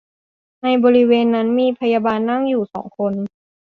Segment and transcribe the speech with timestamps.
[0.63, 3.13] ในบริเวณนั้นมีพยาบาลนั่งอยู่สองคน